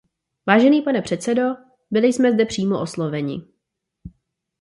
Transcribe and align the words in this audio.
Vážený 0.47 0.81
pane 0.81 1.01
předsedo, 1.01 1.43
byli 1.91 2.13
jsme 2.13 2.31
zde 2.31 2.45
přímo 2.45 2.81
osloveni. 2.81 3.41